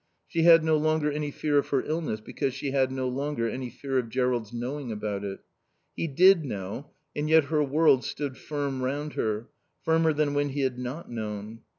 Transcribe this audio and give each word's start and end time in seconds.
She 0.25 0.41
had 0.41 0.63
no 0.63 0.77
longer 0.77 1.11
any 1.11 1.29
fear 1.29 1.59
of 1.59 1.67
her 1.67 1.83
illness 1.83 2.19
because 2.21 2.55
she 2.55 2.71
had 2.71 2.91
no 2.91 3.07
longer 3.07 3.47
any 3.47 3.69
fear 3.69 3.99
of 3.99 4.09
Jerrold's 4.09 4.51
knowing 4.51 4.91
about 4.91 5.23
it. 5.23 5.41
He 5.95 6.07
did 6.07 6.43
know, 6.43 6.89
and 7.15 7.29
yet 7.29 7.43
her 7.43 7.63
world 7.63 8.03
stood 8.03 8.35
firm 8.35 8.81
round 8.81 9.13
her, 9.13 9.49
firmer 9.83 10.11
than 10.11 10.33
when 10.33 10.49
he 10.49 10.61
had 10.61 10.79
not 10.79 11.11
known. 11.11 11.59